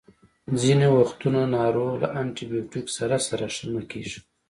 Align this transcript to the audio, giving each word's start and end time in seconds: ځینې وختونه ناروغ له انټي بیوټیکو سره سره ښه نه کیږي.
ځینې 0.61 0.87
وختونه 0.97 1.41
ناروغ 1.57 1.91
له 2.03 2.07
انټي 2.21 2.45
بیوټیکو 2.51 2.95
سره 2.97 3.15
سره 3.27 3.45
ښه 3.55 3.65
نه 3.73 3.81
کیږي. 3.91 4.19